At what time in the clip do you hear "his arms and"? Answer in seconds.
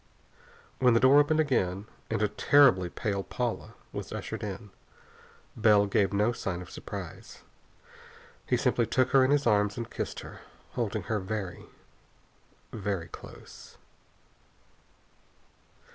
9.29-9.91